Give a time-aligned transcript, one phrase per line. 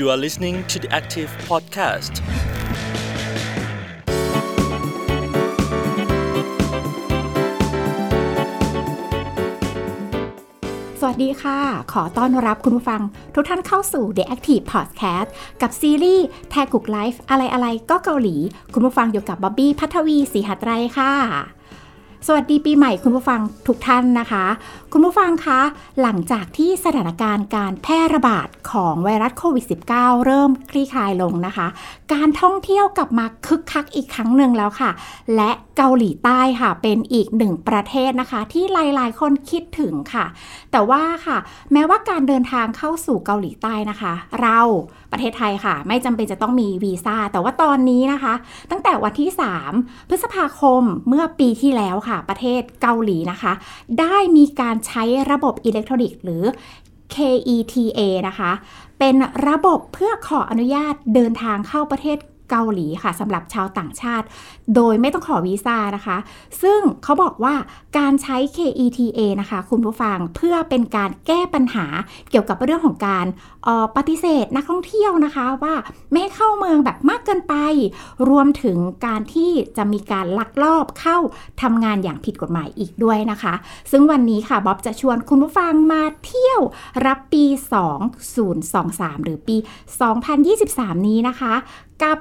[0.00, 2.14] You are listening to the Active Podcast.
[11.00, 11.58] สวัสดีค่ะ
[11.92, 13.00] ขอต้อนรับคุณผู้ฟัง
[13.34, 15.28] ทุกท่านเข้าสู่ The Active Podcast
[15.62, 18.36] กับซีรีส์แทกุกไลฟ์อะไรอะไรก็เกาหลี
[18.72, 21.12] คุณผู้ฟังอยู่กับบ๊อบบี้พัทวีศรีหัตไรค่ะ
[22.26, 24.44] สวัสดีปีใหม่คุณผู้ฟังทุกท่านนะคะ
[24.92, 25.60] คุณผู้ฟังคะ
[26.02, 31.66] หลังจากที่สถานการณ์การแพร่ระบาดของไวรัสโควิด -19 เริ่มคลี่คลายลงนะคะ
[32.12, 34.90] การท่องเที่ยวกลับมาคึกคักอีกครั้งหนึ่งแล้วค่ะ
[35.36, 40.26] และเกาหลีใต้ค่ะเป็นอีกหนึ่งประเทศนะคะ ที่หลายๆ คนคิดถึงค่ะ
[40.72, 41.38] แต่ว่าค่ะ
[41.72, 44.60] แม้ว่าการเดินทางเข้าสู่เกาหลีใต้นะคะ เรา
[45.12, 48.34] ประเทศไทยค่ะ ไม่จำเป็นจะต้องมีวีซ่า แต่ว่าตอนนี้นะคะ
[48.70, 49.30] ตั้งแต่วันที่
[49.70, 53.52] 3 พฤษภาคมเมื่อปีที่แล้วค่ะ ประเทศเกาหลีนะคะ
[54.00, 56.44] ได้มีการใช้ระบบอิเล็กทรอนิกส์หรือ
[57.14, 58.52] KETA นะคะ
[58.98, 59.16] เป็น
[59.48, 62.18] ระบบเพื่อขออนุญาตเดินทางเข้าประเทศ
[62.50, 64.26] เกาหลีค่ะสำหรับชาวต่างชาติ
[64.74, 66.16] โดยไม่ต้องขอวีซ่านะคะ
[66.62, 67.54] ซึ่งเขาบอกว่า
[67.98, 71.86] การใช้ KETA นะคะ คุณผู้ฟังเพื่อเป็นการแก้ปัญหา
[72.30, 73.26] เกี่ยวกับเรื่องของการ
[73.66, 75.74] ออปฏิเสธนักท่องเที่ยวนะคะว่า
[76.10, 77.54] ไม่ให้เข้าเมืองแบบมากเกินไป
[78.28, 81.18] รวมถึงการที่จะมีการลักลอบเข้า
[81.62, 83.54] ทำงานอย่างผิดกฎหมายอีกด้วยนะคะ
[83.90, 86.60] ซึ่งวันนี้ค่ะบ๊อบจะชวนคุณผู้ฟังมาเที่ยว
[87.06, 87.44] รับปี
[88.34, 89.56] 2023 หรือปี
[90.32, 91.54] 2023 นี้นะคะ
[92.02, 92.18] กับ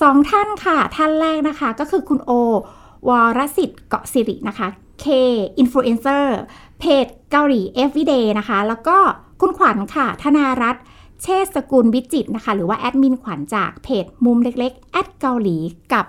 [0.00, 2.30] สองท่านค่ะ ท่านแรกนะคะก็คือคุณโอ
[3.08, 4.68] วรสิทธิ์เกาะสิรินะคะ
[5.04, 5.06] K
[5.62, 6.24] Influencer
[6.80, 8.96] เพจเกาหลี Everyday นะคะ แล้วก็
[9.40, 10.82] คุณขวัญค่ะ ธนารัตน์
[11.22, 15.56] เชษสกุลวิจิตนะคะ หรือว่าแอดมินขวัญจากเพจมุมเล็กๆ แอดเกาหลี
[15.92, 16.04] กับ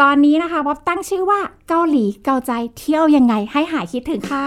[0.00, 4.46] ตอนนี้นะคะบ๊อบตั้งชื่อว่าเกาหลีเกาใจเที่ยวยังไงให้หายคิดถึงค่ะ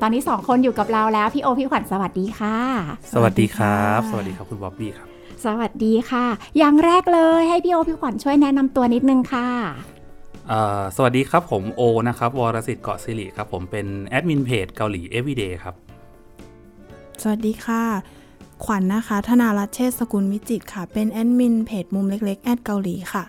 [0.00, 2.56] ตอนนี้สองคนอยู่กับเราแล้วพี่โอพี่ขวัญสวัสดีค่ะ
[3.12, 5.06] สวัสดีครับ สวัสดีครับคุณบ๊อบบี้ครับ
[5.44, 6.26] สวัสดีค่ะ
[6.58, 9.48] อย่างแรกเลยให้พี่โอพี่ขวัญช่วยแนะนำตัวนิดนึงค่ะ
[10.48, 15.74] เอ่อสวัสดีครับผมโอนะครับวรสิทธิ์เกาะสิริครับผมเป็นแอดมินเพจเกาหลี Everyday ครับ
[17.22, 17.82] สวัสดีค่ะ
[18.64, 23.24] ขวัญนะคะ ธนารัตน์เชษฐ์สกุลวิจิตรค่ะ เป็นแอดมินเพจมุมเล็กๆ แอดเกาหลีค่ะ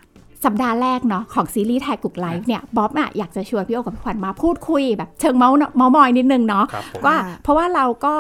[0.46, 8.16] สัปดาห์แรกเนาะของซีรีส์ไทยกุก Life เนี่ยบ๊อบอะอยากจะชวนพี่โอกับพี่ขวัญมาพูดคุยแบบเชิงเมาท์เมาท์มอยนิดนึงเนาะครับผมว่าค่ะเพราะว่าเราก็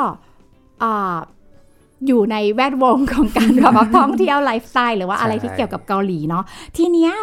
[0.83, 1.17] อ่า
[2.07, 6.43] อยู่ในแวดวงของการแบบว่าท่องเที่ยวไลฟ์สไตล์หรือว่าอะไรที่เกี่ยวกับเกาหลีเนาะ
[6.77, 7.13] ทีเนี้ย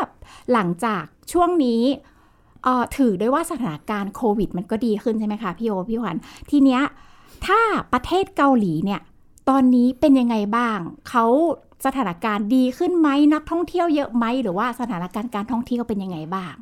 [0.53, 1.83] หลังจากช่วงนี้
[2.65, 6.17] เอ่อถือได้ว่าสถานการณ์โควิด มันก็ดีขึ้นใช่ไหมคะพี่โอพี่ขวัญ
[6.51, 6.83] ทีเนี้ย
[7.47, 7.61] ถ้า
[7.93, 9.01] ประเทศเกาหลีเนี่ย
[9.49, 10.79] ตอนนี้เป็นยังไงบ้าง
[11.09, 11.25] เขา
[11.85, 16.55] สถานการณ์ดีขึ้นไหมนักท่องเที่ยวเยอะไหมหรือว่าสถานการณ์การท่องเที่ยวเป็นยังไงบ้าง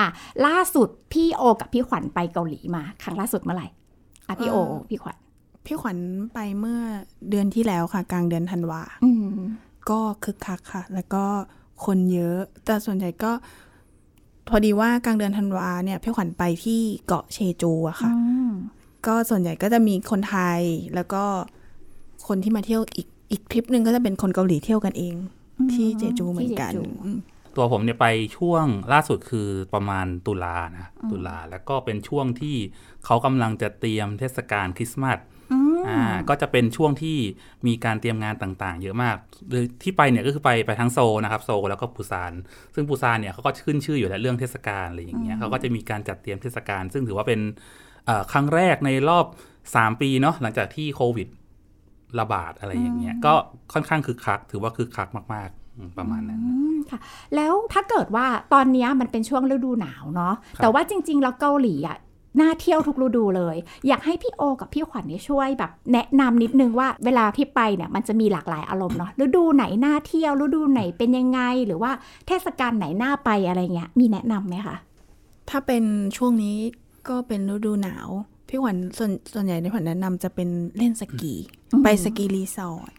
[0.00, 0.08] อะ
[0.46, 3.66] ล่าสุดพี่โอกับพี่ขวัญไปเกาหลีมา ครั้งล่าสุดเมื่อไหร่
[4.28, 5.16] อะพี่โอเอ่อพี่ขวัญ
[5.66, 5.98] พี่ขวัญ
[6.34, 6.80] ไปเมื่อ
[7.30, 9.28] เดือนที่แล้วค่ะ กลางเดือนธันวาอืม
[9.90, 11.24] ก็คึกคักค่ะ แล้วก็
[11.84, 13.32] คนเยอะ แต่ส่วนใหญ่ก็
[14.48, 18.50] พอดีว่ากลางเดือนธันวาเนี่ยพี่ขวัญไปที่เกาะเชจูอะค่ะอืม
[19.06, 20.60] ก็ส่วนใหญ่ก็จะมีคนไทย
[20.94, 21.24] แล้วก็
[22.26, 25.14] คนที่มาเที่ยวอีก อีกทริปหนึ่งก็จะเป็นคนเกาหลีเที่ยวกันเอง
[25.72, 27.18] ที่เจจูเหมือนกันที่เจจูอืม
[27.56, 28.06] ตัวผมเนี่ยไป
[28.36, 32.56] ช่วงล่าสุดคือประมาณตุลานะตุลาแล้วก็เป็นช่วงที่
[33.04, 35.18] เขากำลังจะเตรียมเทศกาลคริสต์มาส
[35.52, 37.18] อืมอ่าก็จะเป็นช่วงที่
[37.66, 39.16] มีการเตรียมงานต่างๆ เยอะมาก
[39.50, 42.32] โดยที่ไปเนี่ยก็คือไปไปทั้งโซลนะครับโซลแล้วก็ปูซาน
[42.74, 47.40] ซึ่งปูซานเนี่ยเขาก็ขึ้นชื่ออยู่แล้วเรื่องเทศกาลอะไรอย่างเงี้ยเขาก็จะมีการจัดเตรียมเทศกาลซึ่งถือว่าเป็น
[48.06, 49.26] เอ่อครั้งแรกในรอบ
[49.64, 51.28] 3 ปีเนาะหลังจากที่โควิด
[52.20, 53.34] ระบาดอะไรอย่างเงี้ยก็
[53.72, 56.98] ค่อนข้างคึกคัก ถือว่าคึกคักมากๆอืมประมาณนั้นอืมค่ะ
[57.34, 61.98] แล้วถ้าเกิดว่าตอนเนี้ยมันเป็นช่วงฤดูหนาวเนาะครับแต่ว่าจริง ๆ แล้วเกาหลีอะ
[62.40, 63.56] น่าเที่ยวทุกฤดูเลย
[63.88, 71.90] อยากให้พี่โอกับพี่ขวัญเนี่ยช่วยแบบ แนะนำนิดนึงว่าเวลาที่ไปเนี่ยมันจะมีหลากหลายอารมณ์เนาะฤดูไหนน่าเที่ยวฤดูไหนเป็นยังไง หรือว่า
[72.26, 74.76] เทศกาลไหนน่าไปอะไรเงี้ยมีแนะนำไหมคะ
[75.50, 75.84] ถ้าเป็น
[76.16, 76.56] ช่วงนี้
[77.08, 78.08] ก็เป็นฤดูหนาว
[78.48, 81.34] พี่ขวัญส่วนส่วนใหญ่ในขวัญแนะนำจะเป็นเล่นสกี
[81.72, 82.92] อืมไป ski resort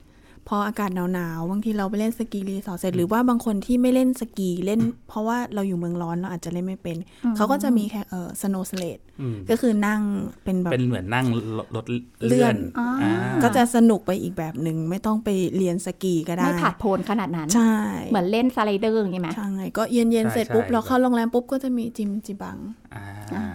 [0.51, 6.97] พออากาศหนาวๆบางทีเราไปเล่น ski resort เสร็จหรือว่าบางคนที่ไม่เล่นสกีเล่น เพราะว่าเราอยู่เมืองร้อนเราอาจจะเล่นไม่เป็น
[7.35, 10.01] เขาก็จะมีแค่เออ snow sled อืมก็คือนั่ง
[10.43, 11.25] เป็นแบบเป็นเหมือนนั่ง
[11.57, 11.99] รถรถเลื่
[12.29, 13.13] เลื่ออนนอ่าอ่า
[13.43, 17.75] ก็จะสนุกไปอีกแบบหนึ่งไม่ต้องไปเรียนสกีก็ได้ ไม่ผาดโผนขนาดนั้นใช่
[18.11, 22.57] เหมือนเล่น slider อย่างงี้ไหมใช่ก็เย็นเย็นๆใช่เสร็จปุ๊บใช่เราเข้าโรงแรมปุ๊บก็จะมีจิมจิลบัง
[22.95, 23.45] อ่า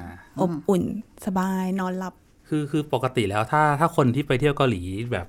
[0.40, 0.82] อบอุ่น
[1.26, 2.14] สบายนอนหลับ
[2.48, 4.82] คือคือปกติแล้วถ้าถ้าคนที่ไปเที่ยวเกาหลี
[5.12, 5.28] แบบ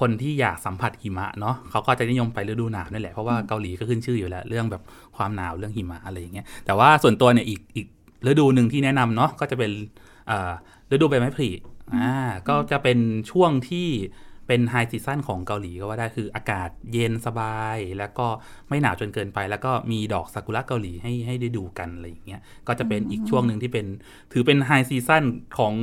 [0.00, 4.82] คนที่อยากสัมผัสหิมะเนาะเขาก็จะนิยมไปฤดูหนาวนี่แหละเพราะว่าเกาหลีก็ขึ้นชื่ออยู่แล้วเรื่องแบบ
[5.16, 7.86] ความหนาวเรื่องหิมะอะไรอย่างเงี้ยแต่ว่าส่วนตัวเนี่ยอีกอีก
[8.26, 9.70] ฤดูหนึ่งที่แนะนำเนาะก็จะเป็น
[10.30, 10.52] อ่อ
[10.92, 11.50] ฤดูใบไม้ผลิ
[11.94, 12.10] อ่า
[12.48, 12.98] ก็จะเป็น
[13.30, 13.88] ช่วงที่
[14.46, 18.26] เป็นไฮซีซั่นของเกาหลีก็ว่าได้คืออากาศเย็นสบาย แล้วก็
[18.68, 23.86] ไม่หนาวจนเกินไป แล้วก็มีดอกซากุระเกาหลีให้ให้ได้ดูกันอะไรอย่างเงี้ยก็จะเป็นอีกช่วงหนึ่งที่เป็น
[24.32, 25.24] ถือเป็นไฮซีซั่น
[25.58, 25.74] ของ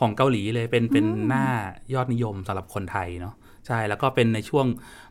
[0.00, 1.46] ของเกาหลีเลยเป็นเป็นหน้า
[1.94, 3.34] ยอดนิยมสำหรับคนไทยเนาะ
[3.66, 4.66] ใช่แล้วก็เป็นในช่วง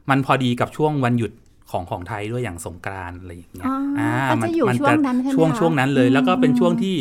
[0.09, 1.31] มันพอดีกับช่วงวันหยุด
[1.71, 6.95] ของของไทยด้วยอย่างสงกรานต์อะไรอย่างเงี้ยอ๋ออ่ก็จะอยู่มัช่วงนั้นใช่ไหมช่วงคะช่วงนั้นเลย แล้วก็เป็นช่วงที่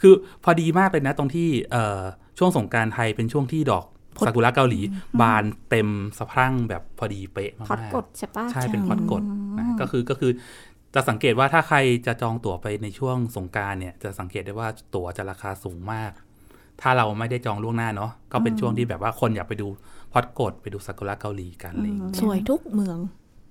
[0.00, 2.02] คือพอดีมากเลยนะตรงที่เอ่อ
[2.38, 3.84] ช่วงสงกรารไทยเป็นช่วงที่ดอก
[4.26, 4.80] ซากุระเกาหลี
[5.20, 9.22] บานเต็มสะพรั่งแบบพอดีเป๊ะมากพอตกตใช่ปะใช่เป็นพอตกต
[9.58, 10.32] นะก็คือก็คือ
[10.94, 16.12] จะสังเกตว่าถ้าใครจะจองตั๋วไปในช่วงสงกรานต์เนี่ย จะสังเกตได้ว่าตั๋วจะราคาสูงมาก
[16.80, 19.68] ถ้าเราไม่ได้จองล่วงหน้าเนาะก็เป็นช่วงที่แบบว่าคนอยากไปดู
[20.12, 22.98] พอตกตไปดูซากุระเกาหลีกันอะไรอย่างเงี้ยสวยทุกเมือง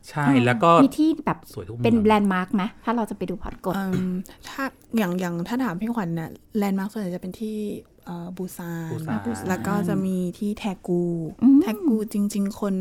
[0.10, 4.14] ใช่แล้วก็มีที่แบบสวยทุกเป็นมืองแลนด์มาร์กไหมถ้าเราจะไปดูพอตกตเอิ่ม
[4.48, 4.64] ถ้า
[4.98, 7.58] อย่างอย่างถ้าถามพี่ขวัญเนี่ย landmark ส่วนใหญ่จะเป็นที่
[8.06, 11.04] เอ่อบูซานบูซานแล้วก็จะมีที่แทกู
[11.44, 12.76] อืมแทกูจริง ๆ คน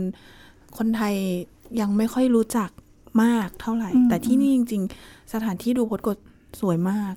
[0.78, 1.14] คนไทย
[1.80, 2.70] ยังไม่ค่อยรู้จัก
[3.22, 6.18] มากเท่าไหร่ แต่ที่นี่จริง ๆ สถานที่ดูพดกด
[6.60, 7.14] สวยมาก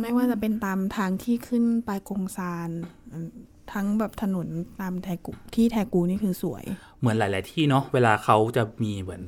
[0.00, 2.70] ไม่ว่าจะเป็นตามทางที่ขึ้นไปกงซาน
[3.12, 3.30] อืม
[3.72, 4.48] ทั้งแบบถนน
[4.80, 6.64] ตามแทกูที่แทกูนี่คือสวย
[7.00, 9.24] เหมือนหลาย ๆ ที่เนาะเวลาเขาจะมีเหมือน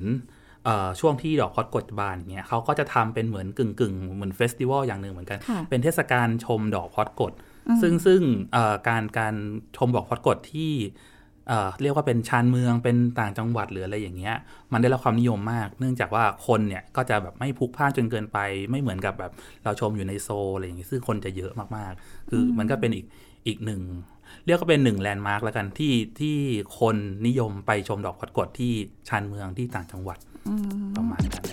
[0.64, 7.32] เอ่อช่วงที่ดอกพอดกดบานเงี้ยเขาก็จะทำเป็นเหมือนกึ่งกึ่งๆเหมือนเฟสติวัลอย่างหนึ่งเหมือนกันค่ะเป็นเทศกาลชมดอกพอดกด
[7.82, 8.20] ซึ่งซึ่ง
[8.52, 9.34] เอ่อการการ
[9.76, 10.72] ชมดอกพอดกดที่
[11.48, 14.36] เอ่อเรียกว่าเป็นชานเมืองเป็นต่างจังหวัดหรืออะไรอย่างเงี้ย
[14.72, 18.38] มันได้รับความนิยมมาก เนื่องจากว่าคนเนี่ยก็จะแบบไม่พลุกพล่านจนเกินไป
[18.70, 19.32] ไม่เหมือนกับแบบ
[19.64, 23.06] เราชมอยู่ในโซลอะไรอย่างงี้ซึ่งคนจะเยอะมากๆ คือมันก็เป็นอีก
[23.46, 23.82] อีกหนึ่ง
[24.46, 26.36] เรียกว่าเป็นหนึ่งแลนด์มาร์กแล้วกันที่ที่
[26.78, 26.96] คน
[27.26, 28.72] นิยมไปชมดอกพอดกดที่
[29.08, 30.18] ชานเมืองที่ต่างจังหวัด
[30.96, 31.46] ประมาณนั้น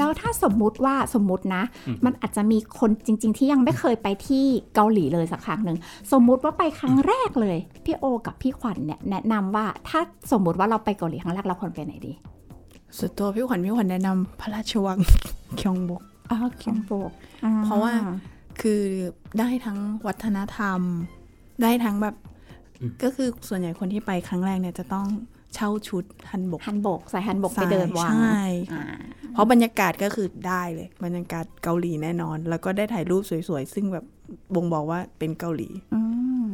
[0.00, 1.62] แล้วถ้าสมมุติว่าสมมุตินะ
[2.04, 4.44] มันอาจจะมีคนจริง ๆ ที่ยังไม่เคยไปที่
[4.74, 5.78] เกาหลีเลยสักครั้งหนึ่ง
[6.12, 10.00] สมมุติว่าไปครั้งแรกเลย พี่โอ กับพี่ขวัญเนี่ยแนะนำว่าถ้า
[10.32, 12.12] สมมุติว่าเราไปเกาหลีครั้งแรกเราควรไปไหนดี
[12.96, 14.98] ส่วนตัวพี่ขวัญพี่ขวัญแนะนำพระราชวัง
[15.60, 17.12] คยองบกอ๋อคิมโบก
[17.64, 17.92] เพราะว่า
[18.60, 18.80] คือ
[19.38, 20.80] ได้ทั้งวัฒนธรรม
[21.62, 22.14] ได้ทั้งแบบ
[22.80, 25.06] อืมก็คือส่วนใหญ่คนที่ไปครั้งแรกเนี่ยจะต้อง
[25.54, 28.40] เช่าชุดฮันบกฮันโบกใส่ฮันโบกไปใส่เดินวังใช่
[28.72, 28.84] อ่า
[29.32, 34.04] เพราะบรรยากาศก็คือได้เลย บรรยากาศเกาหลีแน่นอน แล้วก็ได้ถ่ายรูปสวยๆ ซึ่งแบบ
[34.54, 36.00] บ่งบอกว่าเป็นเกาหลีอื
[36.44, 36.46] ม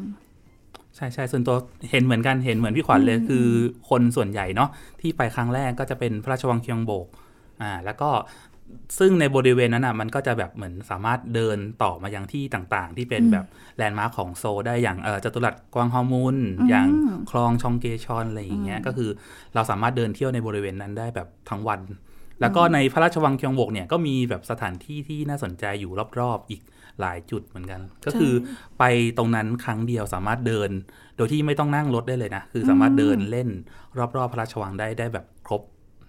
[0.96, 1.56] ใช่ใช่ส่วนตัว
[1.90, 3.46] เห็นเหมือนกันเห็นเหมือนพี่ขวัญเลยคือ
[3.90, 4.70] คนส่วนใหญ่เนาะ
[5.00, 7.06] ที่ไปครั้งแรกก็จะเป็นพระราชวังเคียงโบก
[7.62, 8.10] อ่าแล้วก็
[8.98, 13.46] ซึ่งในบริเวณนั้นอะมันก็จะแบบเหมือนสามารถเดินต่อมายังที่ต่างๆ ที่เป็นแบบ
[13.76, 16.36] แลนด์มาร์คของโซลได้อย่างเออจตุรัสกวางฮอมุน
[16.68, 16.88] อย่าง
[17.30, 19.10] คลองชองกเยชอนอะไรอย่างเงี้ยก็คือ
[19.54, 21.80] เราสามารถเดินเที่ยวในบริเวณนั้นได้แบบทั้งวัน
[22.40, 26.62] แล้วก็ในพระราชวังเคียงบกเนี่ยก็มีแบบสถานที่ที่น่าสนใจอยู่รอบๆอีก
[27.00, 28.32] หลายจุดเหมือนกัน ก็คือ
[28.78, 28.84] ไป
[29.18, 30.70] ตรงนั้นครั้งเดียวสามารถเดิน
[31.16, 33.48] โดยที่ไม่ต้องนั่งรถได้เลยนะ คือสามารถเดินเล่น
[34.16, 35.62] รอบๆ พระราชวังได้ได้แบบครบ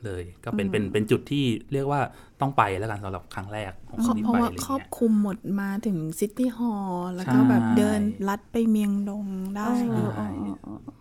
[0.05, 2.01] เลย ก็เป็นเป็นเป็นจุดที่เรียกว่า
[2.41, 9.25] ต้องไปแล้วกันสำหรับครั้งแรกของคนที่เพราะไปว่าอะไรครอบเงี้ยคลุมหมดมาถึง City Hall แล้วก็ใช่แบบเดินลัดไปเมียงดง
[9.55, 10.27] ได้เออใช่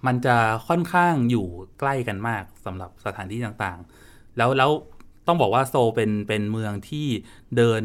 [0.06, 0.36] มันจะ
[0.68, 1.46] ค่อนข้างอยู่
[1.80, 4.70] ใกล้กันมากสำหรับสถานที่ต่างๆ แล้วแล้ว
[5.26, 7.06] ต้องบอกว่าโซลเป็นเป็นเมืองที่
[7.56, 7.82] เดิน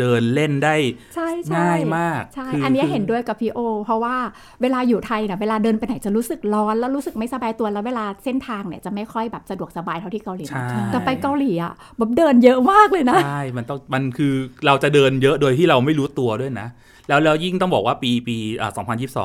[0.00, 0.74] เดินเล่นได้
[1.14, 4.16] ใช่ใช่ง่ายมากใช่คืออันเนี้ยคือเห็นด้วยกับพี่โอ เพราะว่า
[4.62, 14.34] เวลาอยู่ไทยเนี่ยเวลาเดินไปไหนจะรู้สึกร้อนแล้วรู้สึกไม่สบายตัวแล้วเวลาเส้นทางเนี่ยจะไม่ค่อยแบบสะดวกสบายเท่าที่เกาหลีนะใช่แต่ไปเกาหลีอะแบบเดินเยอะมากเลยนะใช่มันต้องมันคือ
[14.66, 16.66] เราจะเดินเยอะโดยที่เราไม่รู้ตัวด้วยนะ
[17.08, 18.70] แล้วแล้วยิ่งต้องบอกว่าปีปีอ่า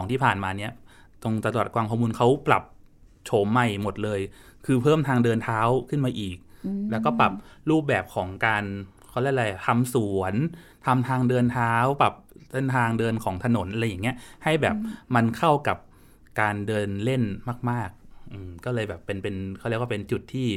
[0.05, 0.71] 2022 ที่ผ่านมาเนี้ย
[1.23, 2.63] ตรงจังหวัดกวางขมูลเขาปรับ
[3.25, 4.19] โฉมใหม่หมดเลย
[4.65, 5.59] คือเพิ่มทางเดินเท้า
[5.89, 6.37] ขึ้นมาอีก
[6.91, 7.31] แล้วก็ปรับ
[7.69, 8.63] รูปแบบของการ
[9.09, 10.33] เขาเรียกอะไรทำสวน
[10.85, 12.13] ทำทางเดินเท้า ปรับ
[12.51, 14.75] เส้นทางเดินของถนนอะไรอย่างเงี้ย ให้แบบ
[15.15, 15.77] มันเข้ากับ
[16.41, 17.23] การเดินเล่น
[17.69, 20.47] มากๆอืมก็เลยแบบเป็นเป็นเขาเรียกว่าเป็นจุดที่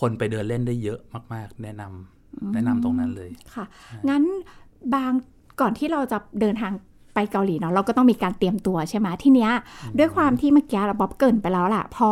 [0.00, 1.00] คนไปเดินเล่นได้เยอะ
[1.34, 3.64] มาก ๆ แนะนำแนะนำตรงนั้นเลยค่ะ
[4.08, 4.22] งั้น
[4.94, 5.12] บาง
[5.60, 6.72] ก่อนที่เราจะเดินทาง
[7.16, 9.50] ไปเกาหลีเนาะเราก็ต้องมีการเตรียมตัวใช่ไหมทีเนี้ย
[9.98, 12.10] ด้วยความที่เมื่อกี้เราบ๊อบเกรินไปแล้วล่ะ พอ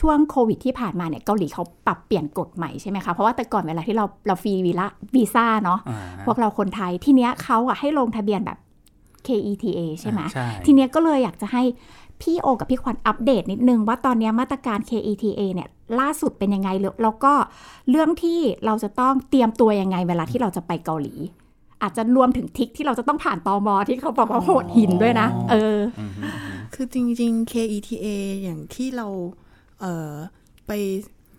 [0.00, 8.58] ช่วงโควิดที่ผ่านมาเนี่ยเกาหลีเขาปรับเปลี่ยนกฎใหม่ใช่ไหมคะเพราะว่าแต่ก่อนเวลาที่เราเราฟรีวีละวีซ่าเนาะอ่าพวกเราคนไทยทีเนี้ยเขาอะให้ลงทะเบียนแบบ
[9.26, 11.62] KETA ใช่ไหมใช่ทีเนี้ยก็เลยอยากจะให้
[12.22, 15.68] พี่โอกับพี่ขวัญอัปเดตนิดนึงว่าตอนเนี้ยมาตรการ KETA เนี่ย
[16.00, 17.32] ล่าสุดเป็นยังไงแล้วแล้วก็
[17.90, 21.14] เรื่องที่เราจะต้องเตรียมตัวยังไงเวลาที่เราจะไปเกาหลี
[21.82, 28.06] อาจจะรวมถึงทริกที่เราจะต้องผ่านตอมอที่เขาบอกว่าโหดหินด้วยนะ เอออืมฮึอืมฮึคือจริง ๆ KETA
[28.42, 29.06] อย่างที่เรา
[29.80, 30.12] เอ่อ
[30.66, 30.72] ไป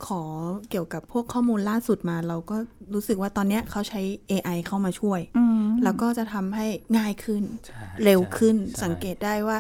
[0.08, 0.22] ขอ
[0.70, 2.58] เกี่ยวกับพวกข้อมูลล่าสุดมา เราก็
[2.94, 4.02] รู้สึกว่าตอนเนี้ยเขาใช้
[4.32, 9.58] AI เข้ามาช่วยอืมแล้วก็จะทำให้ง่ายขึ้นใช่เร็วขึ้นใช่สังเกตได้ว่า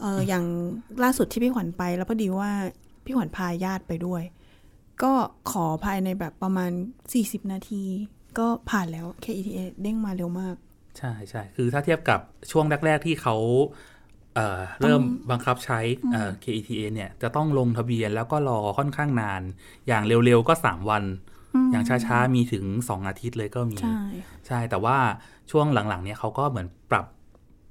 [0.00, 0.44] เอออย่าง
[1.02, 2.50] ล่าสุดที่พี่ขวัญไป แล้วพอดีว่า
[3.04, 4.22] พี่ขวัญพาญาติไปด้วย
[5.02, 5.12] ก็
[5.50, 6.70] ขอภายในแบบประมาณ
[7.12, 7.84] 40 นาที
[8.38, 10.56] ก็ผ่านแล้ว KETA เด้งมาเร็วมาก
[10.98, 12.20] ใช่ใช่คือถ้าเทียบกับ
[12.50, 13.36] ช่วงแรก ๆ ที่เขา
[14.34, 15.78] เอ่อเริ่มบังคับใช้
[16.12, 19.42] เอ่อ KETA เนี่ยจะต้องลงทะเบียนแล้วก็รอค่อนข้างนาน
[19.88, 21.04] อย่างเร็ว ๆ ก็ 3 วัน
[21.72, 24.00] อย่างช้า ๆ มีถึง 2 อาทิตย์เลยก็มี ใช่
[24.46, 24.96] ใช่แต่ว่า
[25.50, 27.06] ช่วงหลัง ๆ เนี่ยเขาก็เหมือนปรับ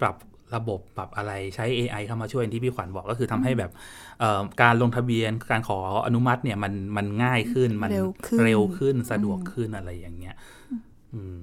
[0.01, 0.15] ปรับ
[0.55, 3.71] ระบบปรับอะไรใช้ AI เข้ามาช่วยอย่างที่พี่ขวัญบอกก็คือทำให้แบบ
[4.19, 10.35] เอ่อการลงทะเบียนการขออนุมัติเนี่ยมันมันง่ายขึ้นมันเร็วขึ้นเร็วขึ้นสะดวกขึ้นอะไรอย่างเงี้ย
[11.15, 11.41] อืม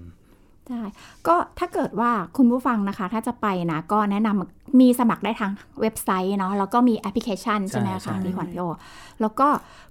[0.69, 0.83] ใช่
[1.27, 8.65] ก็ถ้าเกิดว่าคุณผู้ฟังนะคะ ถ้าจะไปนะก็แนะนำมีสมัครได้ทางเว็บไซต์เนาะแล้วก็มีแอปพลิเคชันใช่ไหมใช่คะใช่พี่ขวัญพี่โอ
[9.21, 9.49] แล้วก็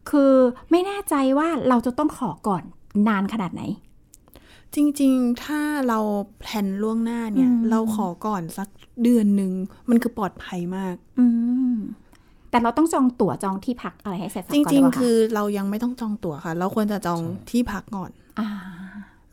[0.10, 0.32] คือ
[0.72, 2.64] ไม่แน่ใจว่าเราจะต้องขอก่อน
[3.08, 3.64] นานขนาดไหน
[4.76, 6.00] จริง ๆ ถ้าเรา
[6.40, 8.68] แพลนล่วงหน้าเนี่ยอืมเราขอก่อนสัก
[9.04, 9.52] เดือนหนึ่ง
[9.90, 11.26] มันคือปลอดภัยมาก อื
[11.74, 11.76] ม
[12.50, 18.50] แต่เราต้องจองตั๋วจองที่พักอะไรให้เสร็จสับจก่อนริงหเปล่าๆคือเรายังไม่ต้องจองตั๋วค่ะ เราควรจะจองที่พักก่อนอ่า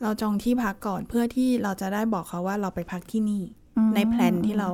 [0.01, 3.43] เราจองที่พักก่อนเพื่อที่เราจะได้บอกเขาว่าเราไปพักที่นี่
[3.77, 4.69] อืมในแพลนที่เรา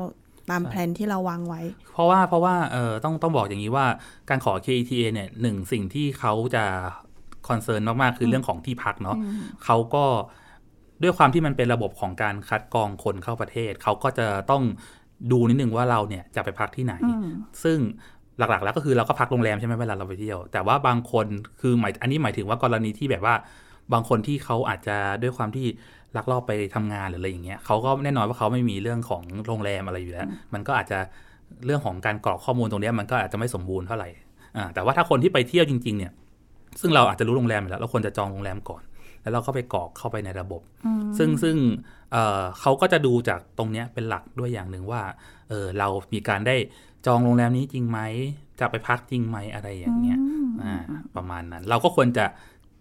[0.50, 1.62] ตามแพลนที่เราวางไว้
[1.94, 3.86] เพราะว่าเพราะว่าเออต้องต้องบอกอย่างนี้ว่า
[4.30, 6.66] การขอ KETA เนี่ยหนึ่งสิ่งที่เขาจะ
[7.48, 9.18] คอนเซิร์นมาก ๆ คือเรื่องของที่พักเนาะ
[9.66, 10.06] เขาก็
[11.04, 14.64] ด้วยความที่มันเป็นระบบของการคัดกรองคนเข้าประเทศ เขาก็จะต้อง
[15.32, 17.28] ดูนิดนึงว่าเราเนี่ยจะไปพักที่ไหนอืม
[17.64, 17.78] ซึ่ง
[18.40, 21.28] หลักๆ แล้วก็คือเราก็พักโรงแรมใช่ไหมเวลาเราไปเที่ยว แต่ว่าบางคน
[21.62, 23.36] คือหมายอันนี้หมายถึงว่ากรณีที่แบบว่า
[23.94, 25.66] บางคนที่เขาอาจจะด้วยความที่
[26.18, 31.00] ลักลอบไปทำงานหรืออะไรอย่างเงี้ยเขาก็แน่นอนว่าเขาไม่มีเรื่องของโรงแรมอะไรอยู่แล้ว มันก็อาจจะ
[31.66, 34.10] เรื่องของการกรอกข้อมูลตรงเนี้ยมันก็อาจจะไม่สมบูรณ์เท่าไหร่
[34.58, 36.12] อ่าแต่ว่าถ้าคนที่ไปเที่ยวจริง ๆ เนี่ย
[36.82, 38.82] ซึ่งเราอาจจะรู้โรงแรมอยู่แล้วเราควรจะจองโรงแรมก่อน
[39.32, 40.62] แล้วเราก็ไปกรอกเข้าไปในระบบ
[41.18, 41.56] ซึ่งซึ่ง
[42.12, 45.02] เอ่อเขาก็จะดูจากตรงเนี้ยเป็นหลักด้วยอย่างหนึ่งว่า
[45.50, 46.56] เออเรามีการได้
[47.06, 48.00] จองโรงแรมนี้จริงไหม
[48.60, 50.20] จะไปพักจริงไหมอะไรอย่างเงี้ย
[50.64, 50.76] อ่า
[51.16, 52.26] ประมาณนั้น เราก็ควรจะ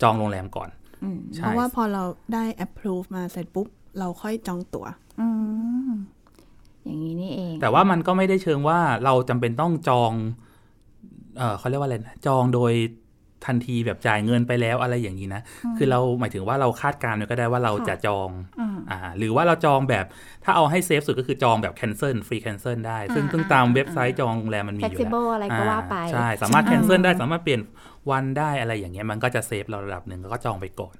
[0.02, 0.68] จองโรงแรมก่อน
[1.02, 3.66] อืมใช่เพราะว่าพอเราได้ approve มาเสร็จปุ๊บ
[3.98, 4.86] เราค่อยจองตั๋ว
[5.20, 5.28] อื
[5.88, 5.92] ม
[6.84, 10.12] อย่างนี้นี่เอง แต่ว่ามันก็ไม่ได้เชิงว่าเราจำเป็นต้องจอง
[11.38, 12.72] เออเขาเรียกว่าอะไรนะจองโดย
[13.46, 15.42] ทันทีแบบจ่ายเงินไปแล้วอะไรอย่างนี้นะ
[15.76, 18.28] คือเราหมายถึงว่าเราคาดการณ์ไว้ก็ได้ว่าเราจะจอง
[18.60, 20.04] อืมอ่าหรือว่าเราจองแบบ
[20.44, 27.60] ถ้าเอาให้เซฟสุดก็คือจองแบบ cancel free cancel ได้ ซึ่งอ่าซึ่งตามเว็บไซต์จองโรงแรมมันมีอยู่แล้ว flexible อะไรก็ว่าไปอ่ใช่ สามารถ cancel ได้สามารถเปลี่ยน
[28.10, 30.94] วันได้อะไรอย่างเงี้ยมันก็จะเซฟเราระดับหนึ่งแล้วก็จองไปก่อน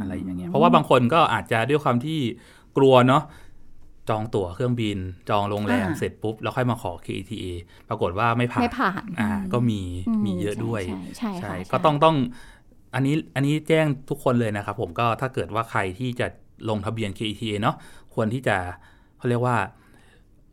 [0.00, 2.20] อะไรอย่างเงี้ยเพราะว่าบางคนก็อาจจะด้วยความที่
[2.76, 3.22] กลัวเนาะ
[4.08, 4.98] จองตั๋วเครื่องบิน
[5.30, 7.44] จองโรงแรมอ่าเสร็จปุ๊บ แล้วค่อยมาขอ KETA
[7.88, 12.16] ปรากฏว่าไม่ผ่านไม่ผ่านอ่าอืมก็มีอืมมีเยอะด้วย ใช่ใช่ใช่ค่ะก็ต้องต้อง
[12.94, 16.26] อันนี้อันนี้แจ้งทุกคนเลยนะครับผมก็ถ้าเกิดว่าใครที่จะ
[16.68, 17.76] ลงทะเบียน KETA เนาะ
[18.14, 18.56] ควรที่จะ
[19.18, 19.56] เขาเรียกว่า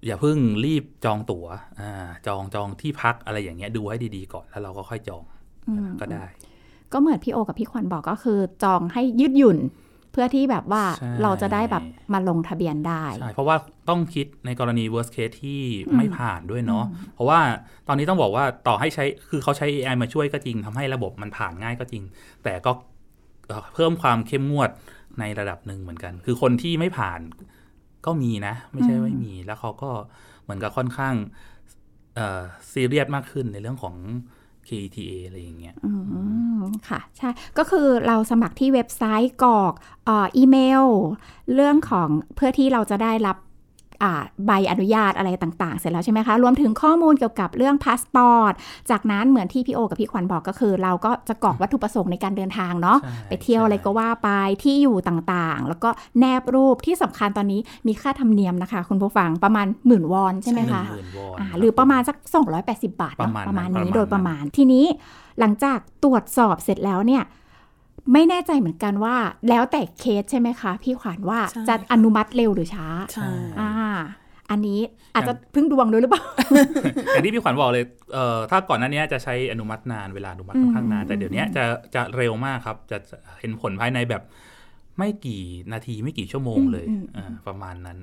[0.05, 1.45] อย่าเพิ่งรีบจองตั๋ว
[1.79, 1.91] อ่า
[2.27, 5.23] จองจองที่พักอะไรอย่างเงี้ยดูให้ดีๆก่อนแล้วเราก็ค่อยจอง
[5.67, 6.25] อืมก็ได้
[6.91, 9.57] ก็เหมือนพี่โอกับพี่ขวัญบอกก็คือจองให้ยืดหยุ่น
[10.15, 13.55] เพื่อที่แบบว่าใช่เราจะได้แบบมาลงทะเบียนได้ใช่เพราะว่า
[13.89, 15.61] ต้องคิดในกรณี worst case ที่
[15.95, 17.39] ไม่ผ่านด้วยเนาะเพราะว่า
[17.87, 22.03] ตอนนี้ต้องบอกว่าต่อให้ใช้คือเขาใช้ AI มาช่วยก็จริงทำให้ระบบมันผ่านง่ายก็จริง
[22.43, 22.71] แต่ก็
[23.47, 24.69] เอ่อเพิ่มความเข้มงวด
[25.19, 27.19] ในระดับหนึ่งเหมือนกัน คือคนที่ไม่ผ่าน
[28.05, 29.91] ก็มีนะ ไม่ใช่ไม่มี แล้วเขาก็
[30.43, 31.15] เหมือนกับค่อนข้าง
[32.15, 32.41] เอ่อ
[32.71, 33.95] ซีเรียสมากขึ้นในเรื่องของ
[34.69, 35.91] KETA อะไรอย่างเงี้ยอื
[36.59, 39.73] มค่ะ ใช่ ก็คือเราสมัครที่เว็บไซต์กรอก
[40.05, 40.85] เอ่ออีเมล
[41.55, 43.53] เรื่องของเพื่อที่เราจะได้รับอ่า
[44.45, 48.53] ใบอนุญาตอะไรต่างๆ เสร็จแล้วใช่ไหมคะ รวมถึงข้อมูลเกี่ยวกับเรื่องพาสปอร์ต
[48.91, 54.29] จากนั้นเหมือนที่พี่โอกับพี่ขวัญบอกก็คือ เราก็จะกรอกวัตถุประสงค์ในการเดินทางเนาะใช่ไปเที่ยวอะไรใช่ก็ว่าไป
[54.63, 62.17] ที่อยู่ต่างๆ แล้วก็แนบรูปที่สำคัญตอนนี้มีค่าธรรมเนียมนะคะ คุณผู้ฟังประมาณหมื่นวอนใช่ไหมคะหนึ่งหมื่นวอนอ่าคบหรือประมาณสัก
[62.55, 64.85] 280 บาทเนอะประมาณประมาณนั้นนี้ประมาณโดยประมาณ ทีนี้
[65.39, 67.23] หลังจากตรวจสอบเสร็จแล้วเนี่ย
[68.13, 69.15] ไม่แน่ใจเหมือนกันว่า
[69.49, 73.69] แล้วแต่เคสใช่ไหมคะ พี่ขวัญว่าใช่จะอนุมัติเร็วหรือช้าใช่อ่า
[74.51, 74.79] อันนี้
[75.15, 76.23] อาจจะพึ่งดวงด้วยหรือเปล่า
[77.11, 77.83] อย่างที่พี่ขวัญบอกเลย
[78.13, 81.63] เอ่อถ้าก่อนหน้านี้จะใช้อนุมัตินานเวลาอนุมัติค่อนข้างนาน แต่เดี๋ยวนี้จะ
[81.95, 82.97] จะเร็วมากครับ จะ
[83.39, 84.21] เห็นผลภายในแบบ
[84.97, 85.41] ไม่กี่
[85.73, 87.97] นาทีไม่กี่ชั่วโมงเลยอืมอืมอ่าประมาณนั้น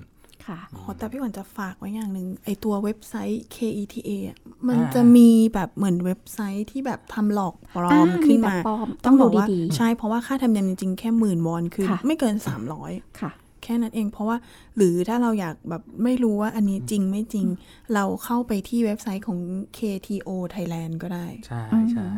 [0.47, 12.35] ค่ะอ๋อแต่พี่ขวัญจะฝากไว้อย่างหนึ่งไอตัวเว็บไซต์ KETA อะมันอ่าจะมีแบบเหมือนเว็บไซต์ที่แบบทำหลอกปลอมอ่าขึ้นมีแบบมาปลอมต้องบอกว่าดูดีๆใช่เพราะว่าค่าธรรมเนียมจริงๆ แค่หมื่นวอนคือค่ะไม่เกิน
[12.79, 13.33] 300 ค่ะ
[13.65, 14.37] แค่นั้นเองเพราะว่า
[14.77, 17.47] หรือถ้าเราอยากแบบไม่รู้ว่าอันนี้จริงไม่จริง
[17.95, 19.39] เราเข้าไปที่เว็บไซต์ของ
[19.79, 22.09] KTO Thailand ก็ได้ ใช่ใช่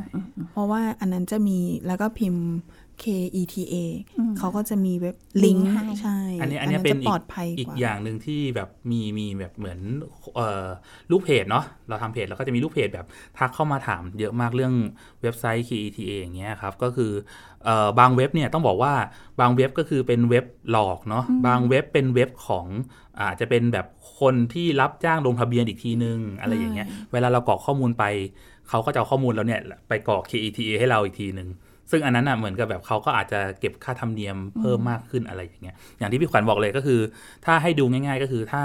[0.51, 2.47] เพราะว่าอันนั้นจะมีแล้วก็พิมพ์
[3.03, 3.75] KETA
[4.39, 9.79] เขาก็จะมีเว็บลิงก์ลิงก์ให้ใช่ อันนี้อันนี้เป็นจะอีปกลอดภัยอีกกว่าอย่างหนึ่งที่แบบมีมีแบบเหมือน
[10.37, 10.67] เอ่อ
[11.11, 13.07] ลูกเพจเนาะเราทำเพจแล้วก็จะมีลูกเพจแบบ
[13.39, 14.75] ทักเข้ามาถามเยอะมากเรื่อง
[15.23, 17.13] เว็บไซต์ KETA อย่างเงี้ยครับ ก็คือ
[17.65, 18.93] เอ่อบางเว็บเนี่ยต้องบอกว่า
[19.41, 22.67] บางเว็บก็คือเป็นเว็บหลอกเนาะบางเว็บเป็นเว็บของ
[23.21, 23.87] อาจจะเป็นแบบ
[24.21, 28.05] คนที่รับจ้างลงทะเบียนอีกทีนึงอะไรอย่างเงี้ย เวลาเรากรอกข้อมูลไป
[28.69, 31.49] เขาก็จะเอาข้อมูลเราเนี่ยไปกรอก KETA ให้เราอีกทีนึง
[31.91, 37.01] ซึ่งอันนั้นอะเหมือนกับแบบเขาก็อาจจะเก็บค่าธรรมเนียมเพิ่มมากขึ้นอะไรอย่างเงี้ยอย่างที่พี่ขวัญบอกเลยก็คือ
[37.45, 38.65] ถ้าให้ดูง่าย ๆ ก็คือถ้า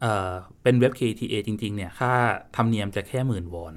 [0.00, 0.30] เอ่อ
[0.62, 2.12] เป็นเว็บ KTA จริง ๆ เนี่ย ค่า
[2.56, 3.74] ธรรมเนียมจะแค่หมื่นวอน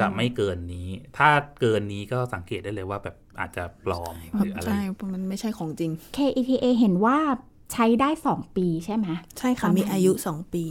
[0.00, 1.28] จะไม่เกินนี้ ถ้า
[1.60, 4.80] เกินนี้ก็สังเกตได้เลยว่าแบบอาจจะปลอมหรืออะไรใช่
[5.12, 7.18] มันไม่ใช่ของจริง KETA เห็นว่า
[7.72, 9.06] ใช้ได้ 2 ปีใช่ไหม
[9.38, 10.64] ใช่ค่ะประมาณมีอายุ 2 ปี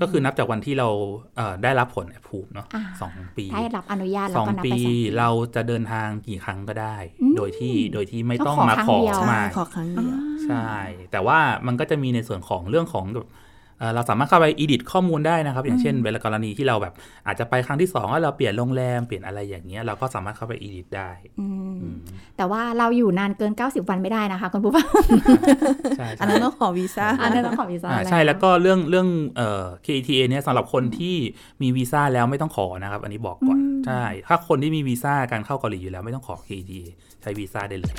[0.00, 0.88] ก็คือนับจากวันที่เรา
[1.36, 10.70] เอ่อได้รับผล approve เนาะอ่าสองปี ได้รับอนุญาตสแล้วองก็นับปีไปสองปี เราจะเดินทางกี่ครั้งก็ได้อืมโดยที่โดยที่ไม่ก็ต้องขอมาครั้งขอเดียวมาขอครั้งเดียวใช่
[11.10, 13.28] แต่ว่ามันก็จะมีในส่วนของเรื่องของแบบ
[13.78, 16.94] เอ่อเราสามารถเข้าไป edit ข้อมูลได้นะครับ อย่างเช่นเวลากรณีที่เราแบบ
[17.26, 21.98] อาจจะไปครั้งที่สองแล้วเราเปลี่ยนโรงแรมเปลี่ยนอะไรอย่างเงี้ยเราก็สามารถเข้าไป edit ได้อืมอืม
[22.36, 24.86] แต่ว่าเราอยู่นานเกิน 90 วันไม่ได้นะคะคุณผู้ฟัง
[25.96, 31.16] ใช่อันใช่นั้นต้องขอวีซ่าอันนั้นต้องขอวีซ่าอ่าใช่แล้วก็เรื่องเรื่องเอ่อ KTA เนี่ยสำหรับคนที่
[31.62, 36.84] มีวีซ่าแล้วไม่ต้องขอนะครับ อันนี้บอกก่อนใช่ถ้าคนที่มีวีซ่าการเข้าเกาหลีอยู่แล้วไม่ต้องขอ KTA
[37.22, 37.94] ใช้วีซ่าได้เลย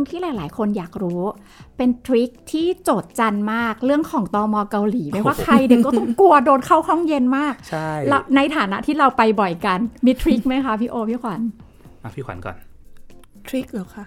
[0.00, 1.22] งหนึ่งที่หลาย ๆ คนอยากรู้
[1.76, 11.40] เป็นทริคที่โจดจันมากเรื่องของตอมเกาหลี ไม่ว่าใครเด็กก็ต้องกลัวโดนเข้าห้องเย็นมากใช่แล้วในฐานะที่เราไปบ่อยกันมีทริคไหมคะพี่โอพี่ขวัญ
[12.02, 12.56] อะพี่ขวัญก่อน
[13.48, 14.04] ทริคเหรอคะ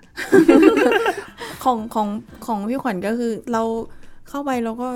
[1.64, 2.08] ของของ
[2.46, 3.64] ของพี่ขวัญก็คือเรา
[4.30, 4.88] เข้าไปเราก็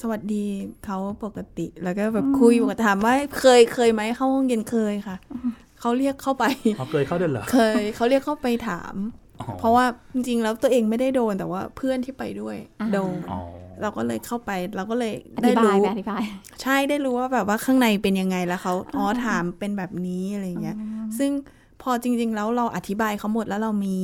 [0.00, 0.44] สวัสดี
[0.84, 5.16] เขาปกติ แล้วก็แบบคุยปกติถามว่าเคยเคยไหมเข้าห้องเย็นเคยค่ะ
[5.80, 6.44] เขาเรียกเข้าไป
[6.76, 13.38] เขาเคยเข้าเดินเหรอเคยเขาเรียกเข้าไปถามอ๋อ เพราะว่าจริงๆแล้วตัวเองไม่ได้โดนแต่ว่าเพื่อนที่ไปด้วยอ่าโดนอ๋อ
[13.82, 16.22] เราก็เลยเข้าไปเราก็เลยอได้ธิบายรู้ไปอธิบาย
[16.62, 20.76] ใช่ได้รู้ว่าแบบว่าข้างในเป็นยังไงแล้วเขาอ๋อถามเป็นแบบนี้อะไรเงี้ย
[21.18, 21.30] ซึ่ง
[21.82, 23.98] พอจริง ๆ แล้วเราอธิบายเขาหมดแล้วเรามี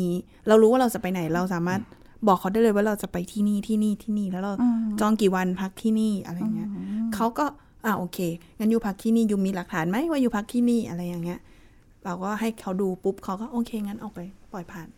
[0.49, 1.81] เรารู้ว่าเราจะไปไหนเราสามารถ
[2.27, 6.69] บอกเขาได้เลยว่าเราจะไปที่นี่ที่นี่ที่นี่แล้วเราอืมจองกี่วันพักที่นี่อะไรเงี้ย
[7.15, 7.47] เขาก็
[7.85, 8.19] อ่าโอเค
[8.59, 11.41] งั้นอยู่พักที่นี่อยู่มีหลักฐานไหมว่าอยู่พักที่นี่อะไรอย่างเงี้ย
[12.05, 14.21] เราก็ให้เขาดูปุ๊บเขาก็โอเคงั้นออกไป
[14.53, 14.89] ปล่อยผ่าน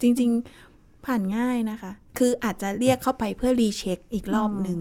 [0.00, 0.30] จริง
[0.68, 4.80] ๆ ผ่านง่ายนะคะ คืออาจจะเรียกเข้าไปเพื่อรีเช็คอีกรอบหนึ่ง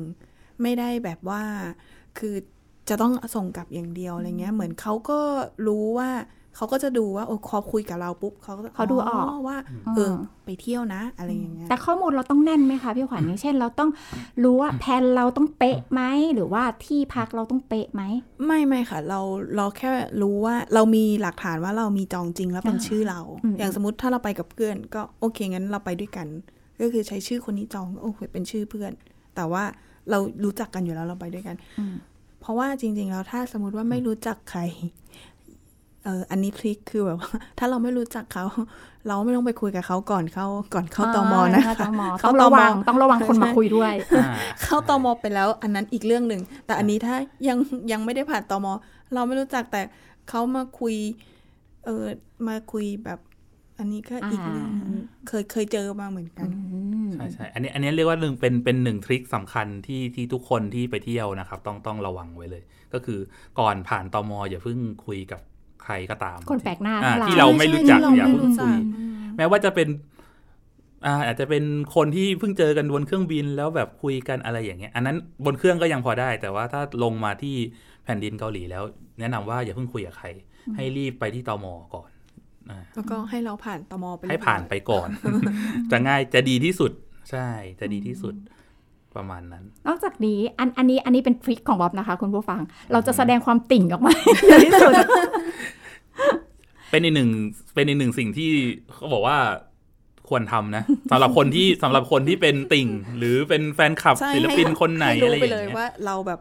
[0.62, 1.44] ไม่ได้แบบว่า
[2.18, 2.36] คือ
[2.90, 5.20] จะต้องส่งกลับอย่างเดียวอะไรเงี้ย เหมือนเขาก็
[5.68, 6.12] รู้ว่า
[6.58, 9.58] เขาก็จะดูว่าโอ้พอคุยกับเราปุ๊บเขาก็เขาดูออกว่า
[9.96, 10.14] เออ
[10.46, 13.90] ไปเที่ยวนะอะไรอย่างเงี้ยแต่ข้อมูลเราต้องแน่นไหมคะพี่ขวัญอย่างเช่น เราต้อง
[14.44, 16.02] รู้ว่าแผนเราต้องเป๊ะไหม
[16.34, 18.02] หรือว่าที่พักเราต้องเป๊ะไหม
[18.46, 19.20] ไม่ไม่ค่ะ เรา
[19.56, 19.90] เราแค่
[20.22, 26.28] รู้ว่าเรามีหลักฐานว่าเรามีจองจริงแล้วเป็นอ่าชื่อเราอืมอย่างสมมติถ้าเราไปกับเพื่อน ก็โอเคงั้นเราไปด้วยกัน
[26.82, 28.92] ก็คือใช้ชื่อคนนี้จองโอเคเป็นชื่อเพื่อน
[29.36, 29.64] แต่ว่า
[30.10, 31.96] เรารู้จักกันอยู่แล้วเราไปด้วยกันอืม
[32.42, 34.62] เพราะว่าจริง ๆ แล้วถ้าสมมติว่าไม่รู้จักใคร
[36.08, 38.46] เอออันนี้ทริคคือแบบว่าถ้าเราไม่รู้จักเขา
[39.08, 47.16] เราไม่ต้องไปคุยกับเขาก่อนเข้าก่อนเข้าตมนะเข้าคะตมเข้าต้องตระมวังต้องระวังคนมาคุยด้วยอ่าเข้าตมไปแล้ว อันนั้นอีกเรื่องหนึ่งแต่อันนี้ถ้า
[47.48, 47.58] ยัง
[47.92, 48.66] ยังไม่ได้ผ่านตม
[49.14, 49.82] เราไม่รู้จักแต่
[50.30, 50.96] เขามาคุย
[51.86, 52.06] เออ
[52.48, 53.20] มาคุยแบบ
[53.80, 54.92] อันนี้ก็อีกเรื่องหนึ่ง
[55.28, 56.48] เคยเคยเจอมาเหมือนกัน
[57.14, 63.20] ใช่ใช่อันนี้อันนี้เรียกว่าหนึ่งเป็นเป็นหนึ่งทริคสำคัญที่ที่ทุกคนที่ไปเที่ยวนะครับ ต้องต้องระวังไว้เลย ก็คือ
[63.60, 65.42] ก่อนผ่านตมอย่าเพิ่งคุยกับ
[65.88, 68.82] ใครก็ตาม คนแปลกหน้าอ่ทั้งหลายที่เราไม่รู้จักใช่ที่เราอย่าไม่เพิ่งรู้จัคุยก
[69.38, 69.88] แม้ว่าจะเป็น
[71.06, 71.64] อ่าอาจจะเป็น
[71.96, 77.56] คนที่เพิ่งเจอกันบนเครื่องบินแล้วแบบคุยกันอะไรอย่างเงี้ย อันนั้นบนเครื่องก็ยังพอได้ แต่ว่าถ้าลงมาที่
[78.04, 78.84] แผ่นดินเกาหลีแล้ว
[79.20, 80.28] แนะนำว่าอย่าเพิ่งคุยกับใคร
[80.76, 82.10] ให้รีบไปที่ตมก่อน
[82.70, 85.10] อ่าแล้วก็ให้เราผ่านตมไปให้ผ่านไปก่อน
[85.92, 86.92] จะง่ายจะดีที่สุด
[87.32, 87.48] ใช่
[87.80, 88.34] จะดีที่สุด
[89.18, 94.14] ประมาณนั้น นอกจากนี้อันอันนี้อันนี้เป็นทริคของบ๊อบนะคะ คุณผู้ฟัง เราจะแสดงความติ่งออกมา
[94.48, 94.94] เยอะที่สุด
[96.92, 97.30] เป็นอีกหนึ่ง
[97.76, 98.50] เป็นอีกหนึ่งสิ่งที่
[98.94, 99.38] เขาบอกว่า
[100.30, 106.40] ควรทำนะสำหรับคนที่สำหรับคนที่เป็นติ่ง หรือเป็นแฟนคลับใช่ศิลปินคนไหนให้อะไรรู้อไปย่างเลยเงี้ยว่าเราแบบ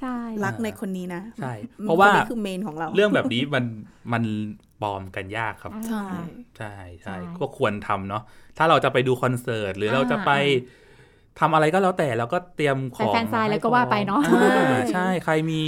[0.00, 3.64] ใช่รักในคนนี้นะใช่อืมเพราะว่าคนนี้คือเมนของเราเรื่องแบบนี้มัน
[4.12, 4.22] มัน
[4.82, 6.06] ปลอมกันยากครับ ใช่
[6.58, 8.22] ใช่ใช่ใช่ก็ควรทำเนาะ
[8.58, 10.38] ถ้าเราจะไปดูคอนเสิร์ตหรือเราจะไปอ่
[11.40, 15.60] ทำอะไรก็แล้วแต่เราก็เตรียมของไปแฟนไซน์แล้วก็ว่าไปเนาะอ่าใช่ใครมี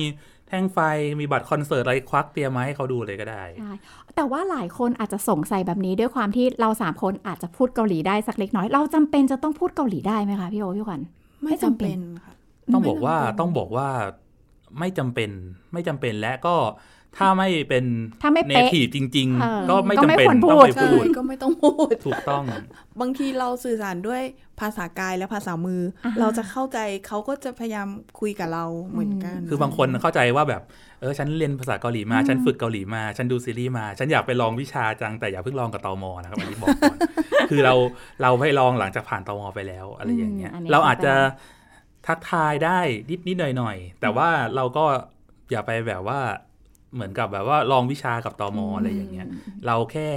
[0.48, 0.78] แท่งไฟ
[1.20, 3.72] มีบัตรคอนเสิร์ตอะไรควักเตรียมมาให้เขาดูเลยก็ได้ใช่
[4.16, 11.00] แต่ว่าหลายคนอาจจะสงสัยแบบนี้ด้วยความที่เราสามคนอาจจะพูดเกาหลีได้สักเล็กน้อย เราจำเป็นจะต้องพูดเกาหลีได้ไหมคะพี่โอพี่ขวัญ
[11.44, 12.35] ไม่จำเป็นค่ะ
[12.72, 13.88] ต้องบอกว่าไม่จำเป็นต้องบอกว่า
[14.78, 15.31] ไม่จำเป็น
[15.72, 16.54] ไม่จำเป็นและก็
[17.18, 17.85] ถ้าไม่เป็น
[18.22, 22.42] ถ้าไม่เนเป๊ะทีจริงเออๆก็ไม่ก็จำไม่เป็นควรพูต้องดไปใช่พูดก็ไม่ต้องพูดถูกต้อง
[23.00, 24.22] บางทีเราสื่อสารด้วย
[24.61, 27.88] ภาษากายและภาษามืออาฮะเราจะเข้าใจเขาก็จะพยายาม
[28.20, 30.62] คุยกับเราเหมือนกัน คือบางคนเข้าใจว่าแบบ
[31.00, 36.96] เออฉันเรียนภาษาเกาหลีมา ฉันฝึกเกาหลีมา ฉันดูซีรีส์มา ฉันอยากไปลองวิชาจังแต่อย่าเพิ่งลองกับตมนะครับอันนี้บอกก่อน
[37.50, 37.74] คือเรา
[38.22, 41.57] เราไปลองหลังจากผ่านตมไปแล้วอะไรอย่างเงี้ยอืมอันนี้เราอาจจะเข้าใจ
[42.07, 42.78] ทักทายได้
[43.11, 44.85] นิดนิดหน่อยหน่อยๆแต่ว่าเราก็
[45.50, 46.20] อย่าไปแบบว่า
[46.94, 49.27] เหมือนกับแบบว่าลองวิชากับตมอะไรอย่างเงี้ย
[49.66, 50.09] เราแค่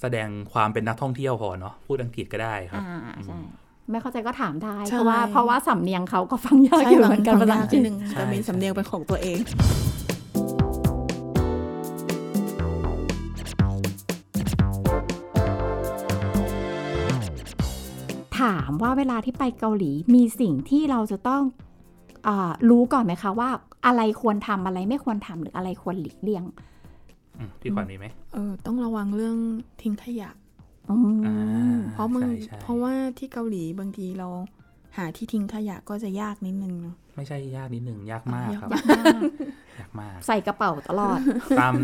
[0.00, 3.38] แสดงความเป็นนักท่องเที่ยวพอเนาะพูดอังกฤษก็ได้ครับอ่าใช่
[3.90, 9.38] ไม่เข้าใจก็ถามได้ใช่เพราะว่าเพราะว่าสำเนียงเขาก็ฟังยากใช่อยู่บางเหมือนกันบางภาษาย่าอังงกฤษหนึ่งจะมีสำเนียงเป็นของตัวเอง
[18.40, 21.42] ถามว่าเวลาที่ไปเกาหลีมีสิ่งที่เราจะต้อง
[22.26, 23.50] อารู้ก่อนไหมคะว่า
[23.86, 26.44] อะไรควรทำอะไรไม่ควรทำหรืออะไรควรหลีกเลี่ยง
[27.38, 29.36] อืมพี่ขวัญมีไหมเออต้องระวังเรื่อง
[29.82, 30.30] ทิ้งขยะ
[30.90, 31.36] อืมอ่า
[31.92, 34.28] เพราะมึงใช่ใช่เพราะว่าที่เกาหลีบางทีเรา
[34.96, 39.22] หาที่ทิ้งขยะก็จะยากนิดนึงเนาะไม่ใช่ยากนิดหนึ่งยากมากครับยากมาก
[39.80, 41.18] ยากมาก ใส่กระเป๋าตลอด
[41.60, 41.74] ตาม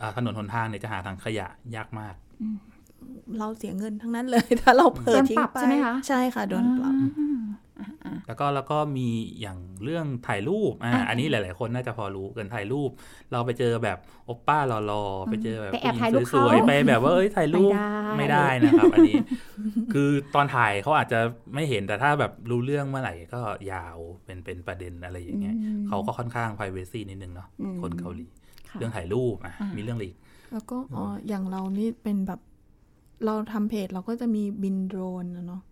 [0.00, 2.14] อ่าถนนหนทางเนี่ยจะหาทางขยะยากมาก
[3.38, 6.94] เราเสียเงินทั้งนั้นเลย ถ้าเราเผลอทิ้งไปโดนปรับใช่ไหมคะใช่ค่ะโดนปรับ
[8.26, 9.08] แล้วก็แล้วก็มี
[9.40, 12.90] อย่างเรื่องถ่ายรูปอ่าอ่าอันนี้หลาย ๆ คนน่าจะพอรู้เกินถ่ายรูป
[13.32, 17.72] เราไปเจอแบบโอปป้าหล่อๆไปเจอแบบไปแอบผู้หญิงถ่ายรูปสวยเขาๆไปแบบว่าเอ้ยถ่ายรูป
[18.16, 19.16] ไม่ไม่ได้ได้นะครับ อันนี้
[19.92, 21.20] คือตอนถ่ายเขาอาจจะ
[21.54, 23.40] ไม่เห็นแต่ถ้าแบบรู้เรื่องเมื่อไหร่ก็
[23.72, 28.26] ยาวเป็นเป็นประเด็นอะไรอย่างเงี้ยอืมเขาก็ค่อนข้าง privacy นิดนึงเนาะอืมคนเกาหลี
[28.70, 30.18] ค่ะเรื่องถ่ายรูปอะอ่ามีมีเรื่องอะไรอีก
[30.52, 32.40] แล้วก็อ๋ออย่างเรานี่เป็นแบบ
[33.26, 35.71] เราทำเพจเราก็จะมีบินโดรนนะเนาะอ่าอ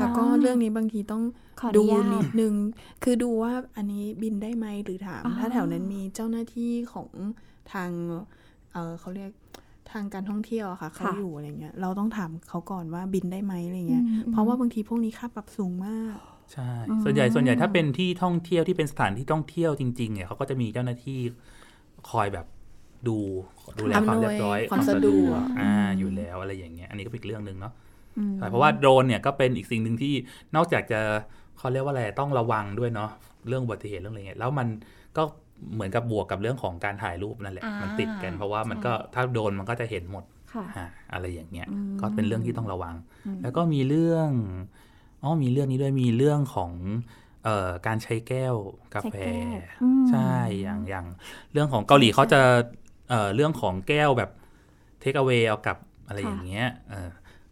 [0.00, 1.22] แล้วก็เรื่องนี้บางทีต้อง
[1.60, 2.54] ขออดูนุญาตนิดนึง
[3.02, 7.08] คือดูว่าอันนี้บินได้ไหมหรือถามอ๋อถ้าแถวนั้นมีเจ้าหน้าที่ของ
[7.72, 7.90] ทาง
[8.72, 9.30] เออเขาเรียก
[9.92, 16.14] ทางการท่องเที่ยวอะค่ะ เขาอยู่อะไรเงี้ย เราต้องถามเขาก่อนว่าบินได้ไหมอะไรเงี้ยอืมเพราะว่าบางทีพวกนี้ค่าปรับสูงมาก
[16.52, 16.70] ใช่
[17.04, 21.18] ส่วนใหญ่ส่วนใหญ่ถ้าเป็นที่ท่องเที่ยวที่เป็นสถานที่ท่องเที่ยวจริงๆเนี่ยเขาก็จะมีเจ้าหน้าที่
[22.10, 22.46] คอยแบบ
[23.08, 23.16] ดู
[23.78, 27.89] ดูแลความเรียบร้อยอำนวยความสะดวกอ่าอยู่แล้วอะไรอย่างเงี้ย อันนี้ก็เป็นอีกเรื่องหนึ่งเนาะอืมใช่
[28.50, 30.14] เพราะว่าโดรนเนี่ยก็เป็นอีกสิ่งหนึ่งที่
[30.56, 31.00] นอกจากจะ
[31.58, 33.10] เขาเรียกว่าอะไรต้องระวังด้วยเนาะ
[33.48, 34.68] เรื่องอุบัติเหตุเรื่องอะไรเงี้ยแล้วมัน
[35.16, 35.22] ก็
[35.74, 42.94] เหมือนกับบวกกับเรื่องของการถ่ายรูปนั่นแหละอ่ามัมันติดกัน เพราะว่ามันใช่ก็ถ้าโดรนมันก็จะเห็นหมดค่ะอ่าอะไรอย่างเงี้ยอืมก็เป็นเรื่องที่ต้องระวัง
[43.26, 44.30] อืมแล้วก็มีเรื่อง
[45.22, 46.72] อ๋อมีเรื่องนี้ด้วยมีเรื่องของ
[47.44, 48.54] เอ่อการใช้แก้ว
[48.94, 51.06] กาแฟ ใช้แก้วอืมใช่อย่างอย่าง
[51.52, 52.40] เรื่องของเกาหลีเขาจะ
[53.10, 54.30] เอ่อเรื่องของแก้วแบบ
[55.00, 57.08] เทคเอา a y เอากลับอะไรอย่างเงี้ยเออ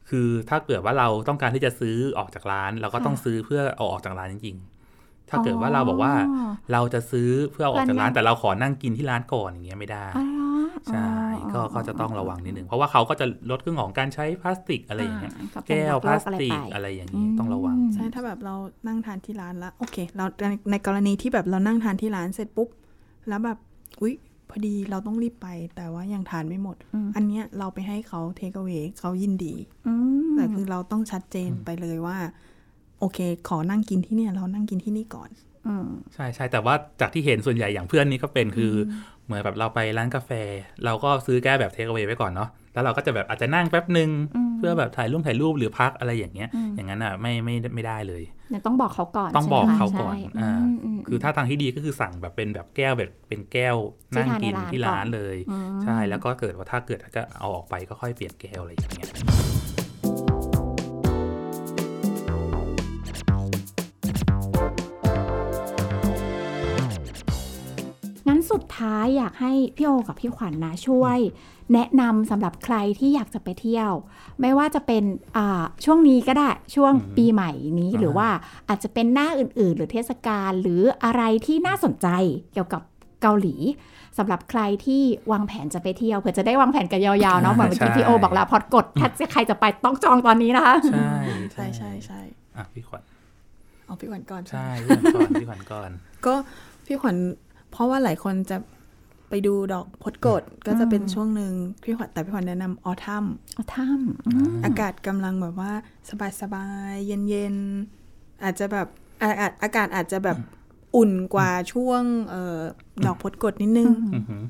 [0.09, 10.49] คือถ้าเกิดว่าเราต้องการที่จะซื้อออกจากร้าน เราก็ต้องซื้อเพื่อเอาออกจากร้านจริงๆ ถ้าเกิดว่าเราบอกว่าอ๋อเราจะซื้อเพื่อเอาออกจากร้านร้านแต่เราขอนั่งกินที่ร้านก่อนอย่างเงี้ยไม่ได้อ๋อเหรอ
[10.89, 11.07] ใช่
[11.43, 18.55] อ๋อก็ก็จะต้องระวังนิดนึงเพราะว่าเขาก็จะลดเรื่องของการใชพลาสติกอะไรอย่างเงี้ยอ่าเป็นแก้วโรคพลาสอะไรติกไปอะไรอย่างนี้ต้องระวังอืมใช่ถ้าแบบเรา
[18.87, 22.69] นั่งทานที่ร้านแล้วโอเค เราในในกรณีที่แบบเรานั่งทานที่ร้านเสร็จปุ๊บ
[23.29, 23.59] แล้วแบบ
[24.01, 24.15] อุ๊ย
[24.51, 29.55] พอดีเราต้องรีบไปแต่ว่ายังทานไม่หมดอืมอันเนี้ยเราไปให้เขาเทคเอา a y เขายินดี
[29.87, 29.95] อื
[30.31, 32.17] มแต่คือเราต้องชัดเจนไปเลยว่า
[33.01, 35.48] โอเค ขอนั่งกินที่เนี่ย เรานั่งกินที่นี่ก่อนอืม
[36.15, 38.93] ใช่ใช่แต่ว่าจากที่เห็นส่วนใหญ่อย่างเพื่อนนี่ก็เป็นคืออ
[39.27, 40.31] เหมือนแบบเราไปร้านกาแฟ
[40.85, 53.77] เราก็ซื้อแก้วแบบเทคเอา a y ไว้ก่อนเนาะแล้วเราก็จะแบบอาจจะนั่งแป๊บหนึ่งอืมเพื่อแบบถ่ายรูปถ่ายรูปหรือพักอะไรอย่างเงี้ยอืมอย่างนั้นอะไม่ไม่ไม่ได้เลยเดี๋ยวต้องบอกเขาก่อนต้องบอกใช่ไหมเขาคะก่อนใช่อ่าอืมอืมคือถ้าทางที่ดีก็คือสั่งแบบเป็นแบบแก้วแบบเป็นแก้ว
[54.17, 59.09] นั่งกินที่ทานในร้านที่ร้านก่อนเลยอืมใช่แล้วก็เกิดว่าถ้าเกิดจะเอาออกไปก็ค่อยเปลี่ยนแก้วอะไรอย่างเงี้ย
[68.59, 71.19] สุดท้ายอยากให้พี่โอกับพี่ขวัญนะช่วย
[71.75, 73.91] แนะนำสำหรับใครที่อยากจะไปเที่ยว
[74.41, 75.05] ไม่ว่าจะเป็น
[75.37, 78.29] อ่าช่วงนี้ก็ได้ช่วงอืมปีใหม่นี้อ่าหรือว่า
[78.69, 82.09] อาจจะเป็นหน้าอื่น ๆ หรือเทศกาลหรืออะไรที่น่าสนใจ
[82.53, 82.83] เกี่ยวกับ
[83.23, 83.55] เกาหลี
[84.19, 91.15] สำหรับใครที่วางแผนจะไปเที่ยวเผื่อจะได้วางแผนกันยาวๆเนาะเหมือนเมื่อกี้พี่โอบอกแล้วพอดกดถ้าใครจะไปต้องจองตอนนี้นะคะใช่
[91.53, 92.21] ใช่ใช่ใช่
[92.57, 93.03] อะพี่ขวัญ
[93.87, 95.91] เอาพี่ขวัญก่อนใช่พี่ขวัญก่อนพี่ขวัญก่อน
[96.27, 96.35] ก็
[96.87, 97.17] พี่ขวัญ
[97.71, 98.57] เพราะว่าหลายคนจะ
[99.29, 101.53] ไปดูดอกพดกดก็จะเป็นช่วงหนึ่ง
[101.83, 105.73] พี่ขวัญแต่พี่ขวัญแนะนำออทัมเอาถ้ำอืมอากาศกำลังแบบว่า
[106.11, 108.87] สบายสบายๆเย็นๆอาจจะแบบ
[109.23, 110.39] อาอาอากาศอาจจะแบบ
[110.97, 112.59] อุ่นกว่าช่วงเออ
[113.07, 114.43] ดอกพดกดนิดนึงอือหือ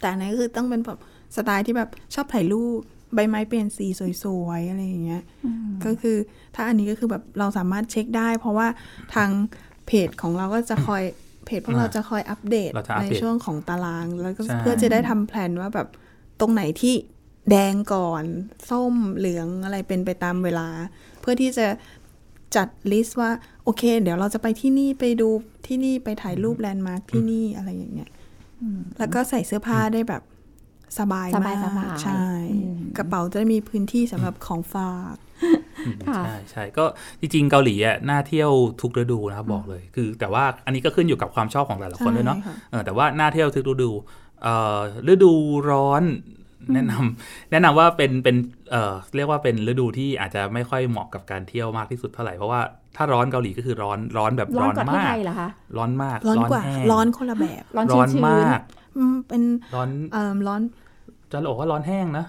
[0.00, 0.98] แต่อันนั้นก็คือต้องเป็นแบบ
[1.36, 2.78] สไตล์ที่แบบชอบถ่ายรูป
[3.14, 3.86] ใบไม้เปลี่ยนสี
[4.22, 5.22] สวยๆอะไรอย่างเงี้ย
[5.84, 6.16] ก็คือ
[6.54, 8.68] ถ้าอันนี้ก็คือแบบเราสามารถเช็คได้ เพราะว่า
[9.14, 9.30] ทาง
[9.86, 11.02] เพจของเราก็จะคอย
[11.50, 15.88] เพจพวกเราจะคอยอัปเดตเราจะอัปในเดตช่วงของตาราง แล้วก็ใช่เพื่อจะได้ทำแผนว่าแบบ
[16.40, 16.94] ตรงไหนที่
[17.50, 18.24] แดงก่อน
[18.70, 20.68] ส้มเหลืองอะไรเป็นไปตามเวลา
[21.20, 21.66] เพื่อที่จะ
[22.56, 23.30] จัด list ว่า
[23.64, 25.28] โอเค เดี๋ยวเราจะไปที่นี่ไปดู
[25.66, 28.10] ที่นี่ไปถ่ายรูป landmark ที่นี่อะไรอย่างเงี้ย
[28.98, 30.22] แล้วก็ใส่เสื้อผ้าได้แบบ
[30.98, 35.59] สบายมากสบายสบายใช่อืมกระเป๋าจะมีพื้นที่สำหรับของฝากอืมค่ะ
[36.24, 36.84] ใช่ใช่ก็
[37.20, 43.90] จริงๆเกาหลีอะน่าเที่ยวทุกฤดูนะครับบอกเลย คือ แต่ว่าอันนี้ก็ขึ้นอยู่กับความชอบของแต่ละคนด้วยเนาะใช่ค่ะเออแต่ว่าน่าเที่ยวทุกฤดู
[44.42, 44.78] เอ่อ
[45.12, 45.32] ฤดู
[45.70, 46.02] ร้อน
[46.74, 48.36] แนะนำแนะนำว่าเป็นเป็น
[48.70, 52.60] เอ่อเรียกว่าเป็นฤดูที่อาจจะไม่ค่อยเหมาะกับการเที่ยวมากที่สุดเท่าไหร่เพราะว่า
[52.96, 58.60] ถ้าร้อนเกาหลีก็คือร้อนร้อนแบบร้ร้ออนนกว่าที่มาไทกยเหรอคะร้อนมากร้อนกว่าแห้งร้อนคนละแบบร้อนร้อนชื้นๆมาก
[58.96, 59.42] อืมเป็น
[59.74, 60.62] ร้อนเอ่อร้อน
[61.32, 62.24] จะบอกว่าร้อนแห้งนะ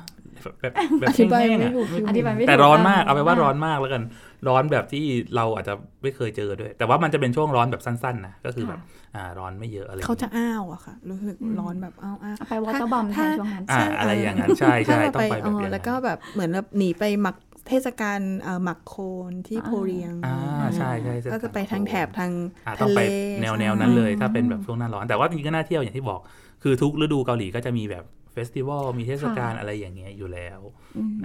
[0.60, 4.04] แบบแบบอธิบายแห้งๆไม่อะถูกอธิบายไม่ถูกแต่ร้อนมากเอาไปว่าอ่าร้อนมากแล้วกัน
[4.48, 5.04] ร้อนแบบที่
[5.36, 8.80] เราอาจจะไม่เคยเจอด้วย แต่ว่ามันจะเป็นช่วงร้อนแบบสั้นๆนะก็คือแบบ
[9.15, 17.36] อ่าร้อนไม่เยอะอะไรเขาจะอ้าวอะค่ะ รู้สึกร้อนแบบอ้าวอ้าวเอาไป Waterbomb แทนช่วงนั้นอ่าอะไรอย่างนั้นใช่ใช่ถ้าเราต้องไปแบบเอออย่างนั้นแล้วก็แบบเหมือนแบบหนีไปหมัก
[17.67, 22.32] เทศกาลเอ่อหมักโคลนที่อ่าโพรยองอ่าใช่ใช่ใช่ก็จะไปทางแถบทาง
[22.65, 23.02] อ่าต้อทะงเลไป
[23.41, 26.20] แนวแนวใช่นั้นเลย ถ้าเป็นแบบช่วงหน้าร้อนแต่ว่าจริงๆก็น่าเที่ยวอย่างที่บอก
[26.63, 30.60] คือทุกฤดูเกาหลีก็จะมีแบบ festival มีเทศกาลอะไรอย่างเงี้ยอยู่แล้ว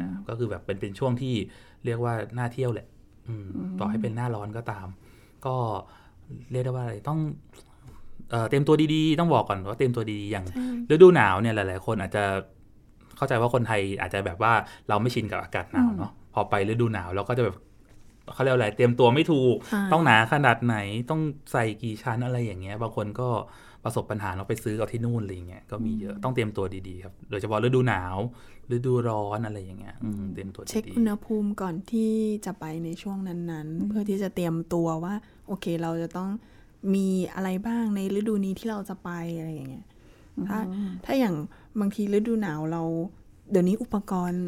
[0.00, 1.34] นะก็คือแบบเป็นเป็นช่วงที่
[1.84, 2.86] เรียกว่าน่าเที่ยวแหละ
[3.28, 3.46] อืม
[3.78, 4.86] ต่อให้เป็นหน้าร้อนก็ตาม
[5.46, 5.56] ก็
[6.50, 7.20] เรียกได้ว่าอะไรต้อง
[8.30, 10.46] เอ่อเตรียมตัวดีๆ ต้องบอกก่อนว่าเตรียมตัวดีๆอย่าง
[10.90, 12.24] ฤดูหนาวเนี่ยหลาย ๆ คนอาจจะ
[13.16, 14.52] เข้าใจว่าคนไทยอาจจะแบบว่า
[14.88, 17.56] เราไม่ชินกับอากาศหนาวเนาะพอไปฤดูหนาวเราก็จะแบบ
[18.34, 20.76] เขาเรียกอะไรเตรียมตัวไม่ถูกอ่าต้องหนาขนาดไหน
[21.10, 21.20] ต้อง
[21.52, 23.28] ใส่กี่ชั้นอะไรอย่างเงี้ย บางคนก็
[23.86, 28.16] ประสบปัญหาเราไปซื้อเอาที่นู่นอะไรอย่างเงี้ยก็มีเยอะต้องเตรียมตัวดีๆครับโดยเฉพาะฤดูหนาว
[28.76, 32.12] ฤดูร้อนอะไรอย่างเงี้ยอืมเตรียมตัวเช็คดีอุณหภูมิก่อนที่
[32.46, 35.14] จะไปในช่วงนั้นๆ เพื่อที่จะเตรียมตัวว่า
[35.46, 36.30] โอเคเราจะต้อง
[36.94, 39.86] มีอะไรบ้างในฤดูนี้ที่เราจะไปอะไรอย่างเงี้ย
[40.48, 40.58] ถ้า
[41.04, 41.34] ถ้าอย่าง
[41.80, 42.82] บางทีฤดูหนาวเรา
[43.50, 44.44] เดี๋ยวนี้อุปกรณ์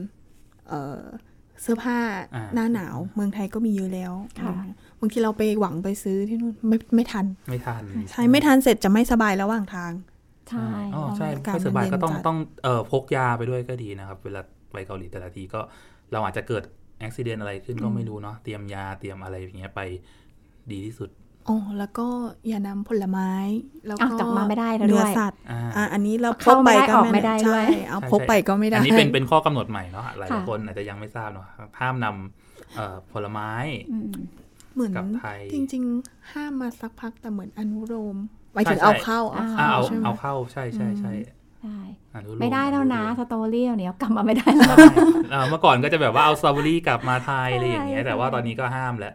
[1.61, 1.99] เอ่อเสื้อผ้า
[2.35, 4.55] อ่าหน้าหนาวเมืองไทยก็มีเยอะแล้วค่ะ
[5.01, 9.92] บางทีเราไปหวังไปซื้อที่นู่นไม่ไม่ทันๆไม่ทัน ใช่ไม่ทันเสร็จจะไม่สบายระหว่างทาง
[10.51, 14.40] ใช่อ๋อใช่อากาศไม่สบายมันเย็นก็ต้องจัดต้องเอ่อพกยาไปด้วยก็ดีนะครับ เวลา
[14.73, 15.61] ไปเกาหลีแต่ละทีก็
[16.12, 16.62] เราอาจจะเกิด
[17.01, 19.81] อุบิเหตุอะไรขึ้นก็ไม่รู้เนาะเตรียมยาเตรียมอะไรอย่างเงี้ยไป
[20.73, 21.11] ดีที่สุด
[21.49, 22.07] อ๋อแล้วก็
[22.49, 23.31] อย่านำผลไม้
[23.87, 31.47] แล้วอ้าวก็กลับมาไม่ได้แล้วเนื้ด้อวยสัตว์อ่าอะอันนี้เราพเข้ากไปไม่ได้ก็ออกไม่ได้ด้วยใช่เอาพกไปก็ไม่ได้ อันนี้เป็นเป็นข้อกำหนดใหม่เนาะหลายค่ะๆคนอาจจะยังไม่ทราบเนาะ
[31.81, 33.51] ห้ามนำเอ่อผลไม้
[33.93, 34.11] อืม
[34.75, 38.17] เหมือนกับไทยจริง ๆ ห้ามมาสักพักแต่เหมือนอนุโลม
[38.55, 41.13] หมายถึงใช่เอาใช่เข้าเอาอ่าเข้าเอาใช่ไหมเอาเข้าใช่ใช่ใช่
[41.61, 41.79] ใช่
[42.15, 44.77] อนุโลไม่ได้แล้วนะอสโลมตอรี่เนี้ยกลับมาไม่ได้แล้ว
[45.31, 49.15] เอ่อเมื่อก่อนก็จะแบบว่าเอาสตรอเบอรี่กลับมาไทยอะไรอย่างเงี้ยใช่แต่ว่าตอนนี้ก็ห้ามแล้ว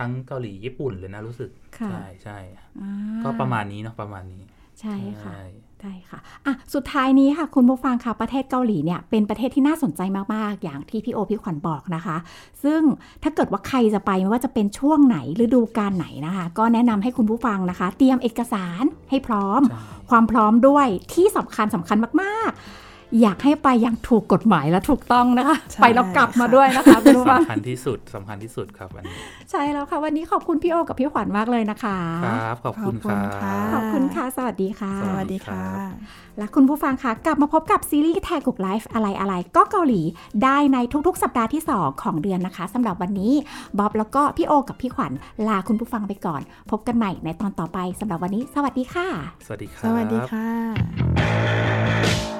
[0.00, 2.38] ทั้งเกาหลีญี่ปุ่นเลยนะรู้สึกค่ะใช่ใช่
[2.80, 4.42] อ่าก็ประมาณนี้เนาะประมาณนี้
[4.80, 5.42] ใช่ค่ะใช่
[5.82, 10.00] ได้ค่ะอะ สุดท้ายนี้ค่ะ คุณผู้ฟังค่ะประเทศเกาหลีเนี่ยเป็นประเทศที่น่าสนใจ
[10.34, 12.16] มาก ๆ อย่างที่พี่โอพี่ขวัญบอกนะคะ
[12.62, 12.80] ซึ่ง
[13.22, 22.89] ถ้าเกิดว่าใครจะไปไม่ว่าจะเป็นช่วงไหนฤดูกาลไหนนะคะ ก็แนะนำให้คุณผู้ฟังนะคะ เตรียมเอกสารให้พร้อมใช่ความพร้อมด้วยที่สำคัญสำคัญมาก ๆ
[23.22, 29.18] อยากให้ไปอย่างถูกกฎหมายและถูกต้องนะคะใช่ไปแล้วกลับมาด้วยนะคะคุณผู้ฟังสำคัญที่สุดสำคัญที่สุดครับอันนี้
[29.50, 35.90] ใช่แล้วค่ะ วันนี้ขอบคุณพี่โอกับพี่ขวัญมากเลยนะคะ ครับ ขอบคุณครัขอบคุณค่ะบขอบคุณค่ะ สวัสดีค่ะสสวัวัสสดีดีครัค่ะบ
[36.38, 40.02] และคุณผู้ฟังคะกลับมาพบกับซีรีส์แทกุกไลฟ์อะไรอะไรก็เกาหลี
[40.44, 43.32] ได้ในทุกๆ สัปดาห์ที่ 2 ของเดือนนะคะสำหรับวันนี้
[43.78, 45.12] บ๊อบแล้วก็พี่โอกับพี่ขวัญ
[45.48, 49.08] ลาคุณผู้ฟังไปก่อน พบกันใหม่ในตอนต่อไปสำหรับวันนี้ สวัสดีค่ะ
[49.46, 52.39] สวัสดีคสรับวัสดีค่ะ